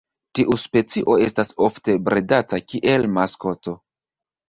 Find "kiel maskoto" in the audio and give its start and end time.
2.73-3.81